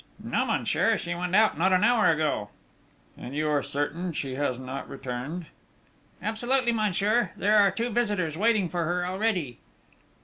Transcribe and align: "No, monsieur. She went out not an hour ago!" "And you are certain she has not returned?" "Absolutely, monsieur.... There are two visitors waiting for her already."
"No, 0.19 0.47
monsieur. 0.47 0.97
She 0.97 1.13
went 1.13 1.35
out 1.35 1.59
not 1.59 1.71
an 1.73 1.83
hour 1.83 2.07
ago!" 2.07 2.49
"And 3.15 3.35
you 3.35 3.47
are 3.49 3.61
certain 3.61 4.13
she 4.13 4.33
has 4.33 4.57
not 4.57 4.89
returned?" 4.89 5.45
"Absolutely, 6.23 6.71
monsieur.... 6.71 7.29
There 7.37 7.55
are 7.57 7.69
two 7.69 7.91
visitors 7.91 8.35
waiting 8.35 8.67
for 8.67 8.83
her 8.85 9.05
already." 9.05 9.59